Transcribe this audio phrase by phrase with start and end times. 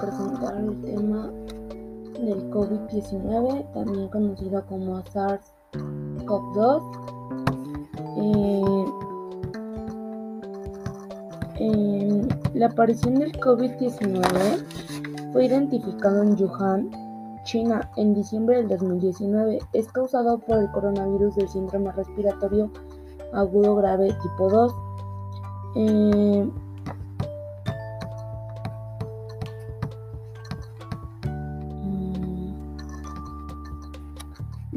[0.00, 1.30] presentar el tema
[2.18, 6.82] del COVID-19, también conocido como SARS-CoV-2.
[8.20, 8.84] Eh,
[11.60, 16.88] eh, la aparición del COVID-19 fue identificado en Wuhan,
[17.44, 19.58] China, en diciembre del 2019.
[19.72, 22.70] Es causado por el coronavirus del síndrome respiratorio
[23.32, 24.74] agudo grave tipo 2.
[25.76, 26.48] Eh,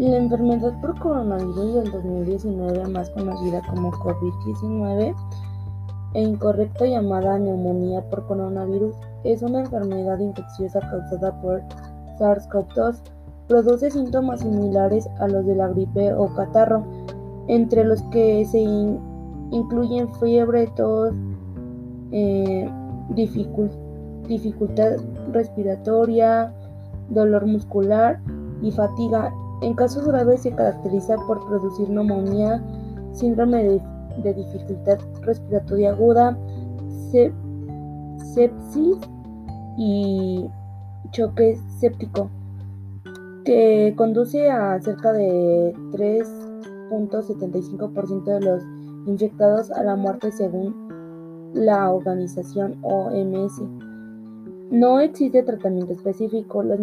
[0.01, 5.13] La enfermedad por coronavirus del 2019, más conocida como COVID-19
[6.15, 11.61] e incorrecta llamada neumonía por coronavirus, es una enfermedad infecciosa causada por
[12.17, 12.95] SARS-CoV-2.
[13.47, 16.83] Produce síntomas similares a los de la gripe o catarro,
[17.47, 18.59] entre los que se
[19.51, 21.13] incluyen fiebre, tos,
[22.11, 22.67] eh,
[24.25, 24.93] dificultad
[25.31, 26.51] respiratoria,
[27.11, 28.19] dolor muscular
[28.63, 32.61] y fatiga en casos graves se caracteriza por producir neumonía,
[33.13, 33.79] síndrome de,
[34.33, 36.37] dificultad respiratoria aguda,
[38.33, 38.97] sepsis
[39.77, 40.49] y
[41.11, 42.29] choque séptico,
[43.45, 48.63] que conduce a cerca de 3.75% de los
[49.07, 50.89] infectados a la muerte según
[51.53, 53.61] la organización OMS.
[54.71, 56.63] No existe tratamiento específico.
[56.63, 56.79] Las,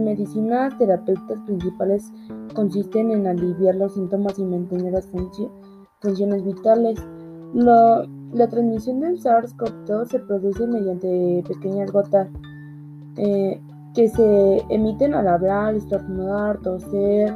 [0.00, 2.12] medicinas terapéuticas principales
[2.54, 5.08] consisten en aliviar los síntomas y mantener las
[6.00, 6.98] funciones vitales.
[7.54, 8.04] La,
[8.50, 12.28] transmisión del SARS-CoV-2 se produce mediante pequeñas gotas
[13.16, 13.60] eh,
[13.94, 17.32] que se emiten al hablar, estornudar, toser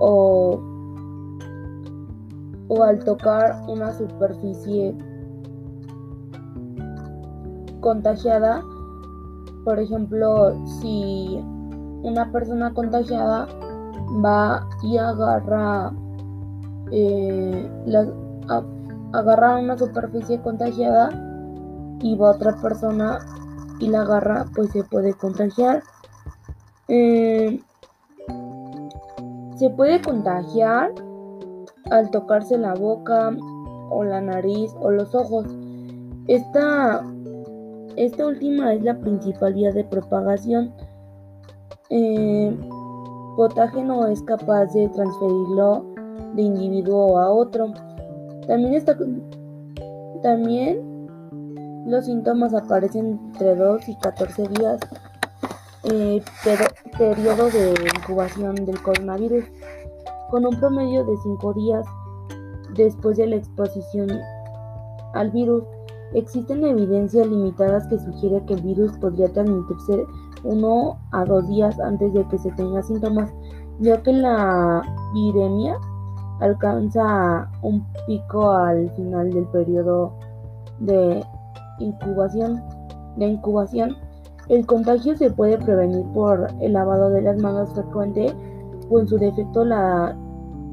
[0.00, 0.62] o
[2.82, 4.96] al tocar una superficie
[7.80, 8.64] contagiada
[9.64, 11.40] por ejemplo, si
[12.02, 13.48] una persona contagiada
[14.24, 15.92] va y agarra,
[16.90, 17.70] eh,
[19.12, 21.08] agarra una superficie contagiada
[22.00, 23.18] y va otra persona
[23.80, 25.82] y la agarra, pues se puede contagiar.
[26.88, 27.60] Eh,
[29.56, 30.92] se puede contagiar
[31.90, 33.34] al tocarse la boca
[33.90, 35.46] o la nariz o los ojos.
[36.26, 37.04] Esta
[37.96, 40.72] esta última es la principal vía de propagación.
[41.90, 42.56] Eh,
[43.36, 45.84] potágeno es capaz de transferirlo
[46.34, 47.72] de individuo a otro.
[48.46, 48.96] También, está,
[50.22, 50.94] también
[51.86, 54.80] los síntomas aparecen entre 2 y 14 días,
[55.84, 56.22] eh,
[56.98, 59.44] periodo de incubación del coronavirus,
[60.30, 61.86] con un promedio de 5 días
[62.74, 64.10] después de la exposición
[65.14, 65.64] al virus.
[66.14, 70.06] Existen evidencias limitadas que sugieren que el virus podría transmitirse
[70.44, 73.34] uno a dos días antes de que se tenga síntomas,
[73.80, 74.82] ya que la
[75.12, 75.76] viremia
[76.40, 80.12] alcanza un pico al final del periodo
[80.78, 81.24] de
[81.80, 82.62] incubación.
[83.16, 83.96] De incubación.
[84.48, 88.32] El contagio se puede prevenir por el lavado de las manos frecuente
[88.88, 90.16] o en su defecto la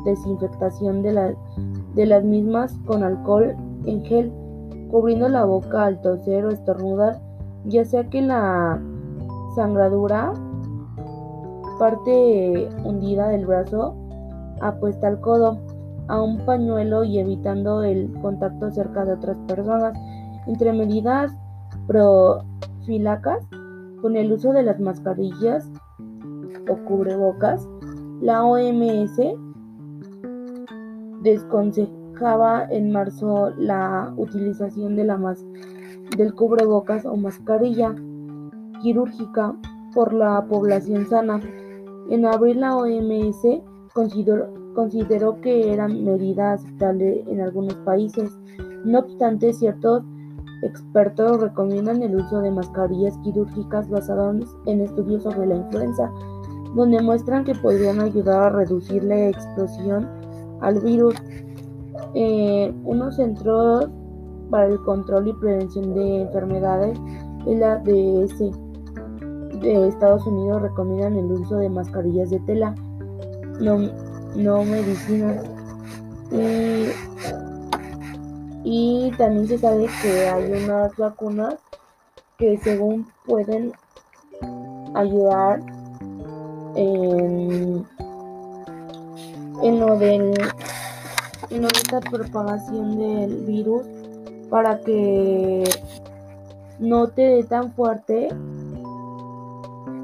[0.05, 1.35] desinfectación de,
[1.95, 4.31] de las mismas con alcohol en gel
[4.91, 7.19] cubriendo la boca al toser o estornudar,
[7.65, 8.79] ya sea que la
[9.55, 10.33] sangradura,
[11.79, 13.95] parte hundida del brazo,
[14.59, 15.57] apuesta al codo
[16.07, 19.97] a un pañuelo y evitando el contacto cerca de otras personas.
[20.45, 21.31] Entre medidas
[21.87, 23.47] profilacas,
[24.01, 25.69] con el uso de las mascarillas
[26.67, 27.67] o cubrebocas,
[28.21, 29.17] la OMS
[31.21, 32.00] desconseja
[32.69, 35.17] en marzo la utilización de la
[36.15, 37.95] del cubrebocas o mascarilla
[38.83, 39.55] quirúrgica
[39.95, 41.39] por la población sana.
[42.11, 43.41] En abril la OMS
[43.93, 48.37] consideró, que era medida aceptable en algunos países.
[48.85, 50.03] No obstante, ciertos
[50.61, 56.11] expertos recomiendan el uso de mascarillas quirúrgicas basadas en estudios sobre la influenza,
[56.75, 60.07] donde muestran que podrían ayudar a reducir la explosión
[60.61, 61.15] al virus
[62.13, 63.89] eh, unos centros
[64.49, 66.99] para el control y prevención de enfermedades,
[67.47, 68.37] el ADS
[69.61, 72.75] de Estados Unidos recomiendan el uso de mascarillas de tela,
[73.59, 73.77] no,
[74.35, 75.43] no medicinas.
[76.31, 76.87] Y,
[78.63, 81.55] y también se sabe que hay unas vacunas
[82.37, 83.71] que según pueden
[84.93, 85.61] ayudar
[86.75, 87.85] en,
[89.63, 90.33] en lo del
[91.49, 93.83] en esta propagación del virus
[94.49, 95.63] para que
[96.79, 98.29] no te dé tan fuerte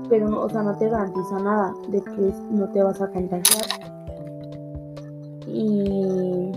[0.09, 3.65] pero no, o sea, no te garantiza nada de que no te vas a contagiar.
[5.47, 6.51] Y,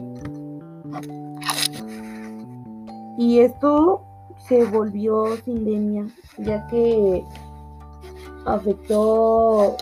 [3.19, 4.03] y esto
[4.49, 6.06] se volvió sindemia,
[6.38, 7.25] ya que
[8.47, 9.76] afectó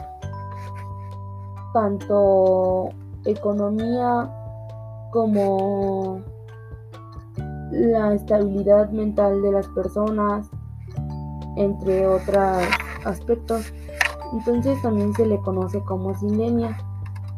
[1.72, 2.90] tanto
[3.24, 4.30] economía
[5.12, 6.20] como
[7.70, 10.48] la estabilidad mental de las personas,
[11.56, 12.64] entre otros
[13.04, 13.72] aspectos.
[14.32, 16.76] Entonces también se le conoce como sindemia,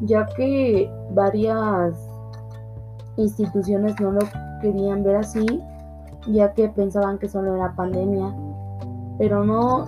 [0.00, 1.94] ya que varias
[3.16, 4.20] instituciones no lo
[4.60, 5.46] querían ver así,
[6.26, 8.34] ya que pensaban que solo era pandemia,
[9.18, 9.84] pero no,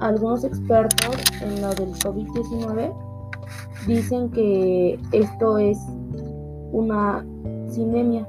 [0.00, 2.92] algunos expertos en lo del COVID-19
[3.86, 5.78] dicen que esto es
[6.74, 7.24] una
[7.68, 8.26] sindemia.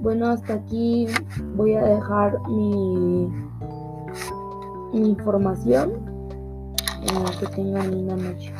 [0.00, 1.06] Bueno, hasta aquí
[1.56, 3.28] voy a dejar mi,
[4.92, 5.90] mi información.
[7.02, 8.52] Eh, que tengan linda noche.